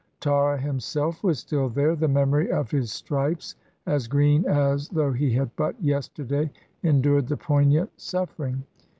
Tarra 0.19 0.59
himself 0.59 1.23
was 1.23 1.37
still 1.37 1.69
there, 1.69 1.95
the 1.95 2.07
memory 2.07 2.51
of 2.51 2.71
his 2.71 2.91
stripes 2.91 3.53
as 3.85 4.07
green 4.07 4.47
as 4.47 4.89
though 4.89 5.11
he 5.13 5.31
had 5.33 5.55
but 5.55 5.79
yesterday 5.79 6.49
endured 6.81 7.27
the 7.27 7.37
poignant 7.37 7.91
suf 8.01 8.35
fering. 8.35 8.63